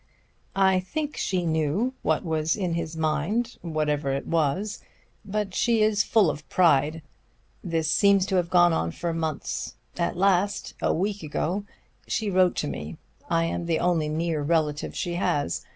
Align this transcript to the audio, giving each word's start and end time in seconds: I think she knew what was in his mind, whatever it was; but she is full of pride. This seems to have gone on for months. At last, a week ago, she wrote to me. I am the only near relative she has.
I 0.55 0.79
think 0.79 1.15
she 1.15 1.45
knew 1.45 1.93
what 2.01 2.25
was 2.25 2.55
in 2.55 2.73
his 2.73 2.97
mind, 2.97 3.59
whatever 3.61 4.11
it 4.11 4.25
was; 4.25 4.79
but 5.23 5.53
she 5.53 5.83
is 5.83 6.01
full 6.03 6.27
of 6.31 6.49
pride. 6.49 7.03
This 7.63 7.91
seems 7.91 8.25
to 8.25 8.37
have 8.37 8.49
gone 8.49 8.73
on 8.73 8.89
for 8.89 9.13
months. 9.13 9.75
At 9.99 10.17
last, 10.17 10.73
a 10.81 10.91
week 10.91 11.21
ago, 11.21 11.65
she 12.07 12.31
wrote 12.31 12.55
to 12.55 12.67
me. 12.67 12.97
I 13.29 13.43
am 13.43 13.67
the 13.67 13.77
only 13.77 14.09
near 14.09 14.41
relative 14.41 14.95
she 14.95 15.13
has. 15.21 15.65